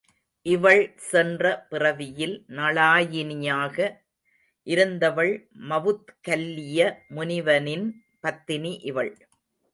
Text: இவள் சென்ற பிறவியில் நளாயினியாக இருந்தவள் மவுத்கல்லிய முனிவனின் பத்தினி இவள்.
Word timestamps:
இவள் 0.45 0.95
சென்ற 1.09 1.43
பிறவியில் 1.69 2.33
நளாயினியாக 2.49 3.77
இருந்தவள் 4.67 5.33
மவுத்கல்லிய 5.69 6.79
முனிவனின் 7.15 7.87
பத்தினி 8.19 8.73
இவள். 8.83 9.13